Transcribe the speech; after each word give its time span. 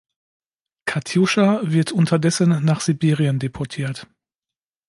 Katjuscha 0.85 1.59
wird 1.63 1.91
unterdessen 1.91 2.65
nach 2.65 2.79
Sibirien 2.81 3.37
deportiert. 3.37 4.07